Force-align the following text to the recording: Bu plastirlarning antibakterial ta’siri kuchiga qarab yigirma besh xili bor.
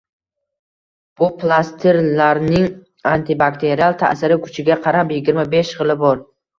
Bu 1.21 1.29
plastirlarning 1.43 2.67
antibakterial 3.13 4.01
ta’siri 4.03 4.43
kuchiga 4.49 4.83
qarab 4.89 5.19
yigirma 5.19 5.51
besh 5.57 5.81
xili 5.81 6.03
bor. 6.07 6.31